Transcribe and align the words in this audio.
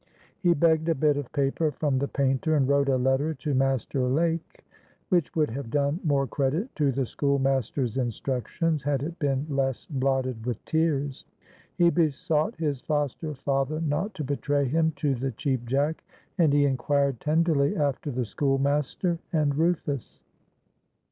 He 0.39 0.55
begged 0.55 0.89
a 0.89 0.95
bit 0.95 1.15
of 1.15 1.31
paper 1.31 1.69
from 1.69 1.99
the 1.99 2.07
painter, 2.07 2.55
and 2.55 2.67
wrote 2.67 2.89
a 2.89 2.97
letter 2.97 3.35
to 3.35 3.53
Master 3.53 4.07
Lake, 4.09 4.65
which 5.09 5.35
would 5.35 5.51
have 5.51 5.69
done 5.69 5.99
more 6.03 6.25
credit 6.25 6.75
to 6.77 6.91
the 6.91 7.05
schoolmaster's 7.05 7.99
instructions 7.99 8.81
had 8.81 9.03
it 9.03 9.19
been 9.19 9.45
less 9.47 9.85
blotted 9.85 10.43
with 10.43 10.65
tears. 10.65 11.25
He 11.77 11.91
besought 11.91 12.55
his 12.55 12.81
foster 12.81 13.35
father 13.35 13.79
not 13.79 14.15
to 14.15 14.23
betray 14.23 14.65
him 14.65 14.91
to 14.95 15.13
the 15.13 15.33
Cheap 15.33 15.67
Jack, 15.67 16.03
and 16.35 16.51
he 16.51 16.65
inquired 16.65 17.19
tenderly 17.19 17.77
after 17.77 18.09
the 18.09 18.25
schoolmaster 18.25 19.19
and 19.31 19.55
Rufus. 19.55 20.19